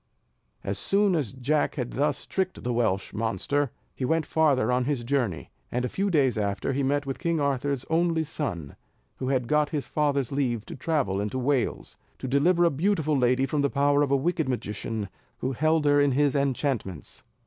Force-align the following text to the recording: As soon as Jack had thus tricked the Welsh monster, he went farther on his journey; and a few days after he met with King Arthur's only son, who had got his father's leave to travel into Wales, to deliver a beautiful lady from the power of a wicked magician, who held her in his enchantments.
As 0.63 0.79
soon 0.79 1.13
as 1.13 1.31
Jack 1.31 1.75
had 1.75 1.91
thus 1.91 2.25
tricked 2.25 2.63
the 2.63 2.73
Welsh 2.73 3.13
monster, 3.13 3.69
he 3.93 4.03
went 4.03 4.25
farther 4.25 4.71
on 4.71 4.85
his 4.85 5.03
journey; 5.03 5.51
and 5.71 5.85
a 5.85 5.89
few 5.89 6.09
days 6.09 6.39
after 6.39 6.73
he 6.73 6.81
met 6.81 7.05
with 7.05 7.19
King 7.19 7.39
Arthur's 7.39 7.85
only 7.87 8.23
son, 8.23 8.75
who 9.17 9.27
had 9.27 9.47
got 9.47 9.69
his 9.69 9.85
father's 9.85 10.31
leave 10.31 10.65
to 10.65 10.75
travel 10.75 11.21
into 11.21 11.37
Wales, 11.37 11.99
to 12.17 12.27
deliver 12.27 12.65
a 12.65 12.71
beautiful 12.71 13.15
lady 13.15 13.45
from 13.45 13.61
the 13.61 13.69
power 13.69 14.01
of 14.01 14.09
a 14.09 14.17
wicked 14.17 14.49
magician, 14.49 15.07
who 15.37 15.51
held 15.51 15.85
her 15.85 16.01
in 16.01 16.13
his 16.13 16.33
enchantments. 16.33 17.23